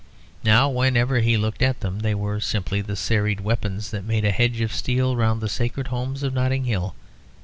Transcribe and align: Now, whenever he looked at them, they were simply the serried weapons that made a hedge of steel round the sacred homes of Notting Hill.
Now, 0.43 0.67
whenever 0.67 1.19
he 1.19 1.37
looked 1.37 1.61
at 1.61 1.81
them, 1.81 1.99
they 1.99 2.15
were 2.15 2.39
simply 2.39 2.81
the 2.81 2.95
serried 2.95 3.39
weapons 3.41 3.91
that 3.91 4.03
made 4.03 4.25
a 4.25 4.31
hedge 4.31 4.59
of 4.61 4.73
steel 4.73 5.15
round 5.15 5.41
the 5.41 5.47
sacred 5.47 5.89
homes 5.89 6.23
of 6.23 6.33
Notting 6.33 6.63
Hill. 6.63 6.95